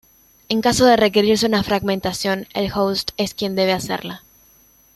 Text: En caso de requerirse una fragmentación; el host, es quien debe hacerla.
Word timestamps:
En 0.49 0.61
caso 0.61 0.85
de 0.85 0.97
requerirse 0.97 1.45
una 1.45 1.61
fragmentación; 1.63 2.47
el 2.55 2.71
host, 2.73 3.11
es 3.17 3.35
quien 3.35 3.53
debe 3.55 3.71
hacerla. 3.73 4.23